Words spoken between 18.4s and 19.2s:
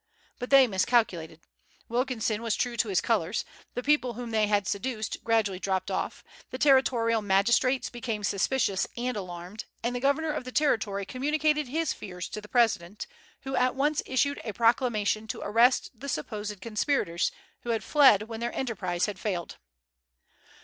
enterprise had